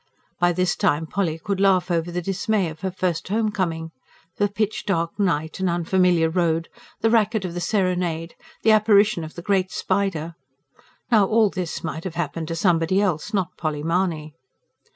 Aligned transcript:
By 0.39 0.51
this 0.51 0.75
time 0.75 1.05
Polly 1.05 1.37
could 1.37 1.59
laugh 1.59 1.91
over 1.91 2.09
the 2.09 2.23
dismay 2.23 2.69
of 2.69 2.79
her 2.79 2.89
first 2.89 3.27
homecoming: 3.27 3.91
the 4.37 4.47
pitch 4.47 4.83
dark 4.87 5.19
night 5.19 5.59
and 5.59 5.69
unfamiliar 5.69 6.27
road, 6.27 6.69
the 7.01 7.11
racket 7.11 7.45
of 7.45 7.53
the 7.53 7.61
serenade, 7.61 8.33
the 8.63 8.71
apparition 8.71 9.23
of 9.23 9.35
the 9.35 9.43
great 9.43 9.71
spider: 9.71 10.33
now, 11.11 11.27
all 11.27 11.51
this 11.51 11.83
might 11.83 12.03
have 12.03 12.15
happened 12.15 12.47
to 12.47 12.55
somebody 12.55 12.99
else, 12.99 13.31
not 13.31 13.55
Polly 13.57 13.83
Mahony. 13.83 14.33